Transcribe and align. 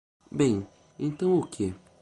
Bem, 0.31 0.67
então 0.97 1.37
o 1.37 1.45
que? 1.45 1.75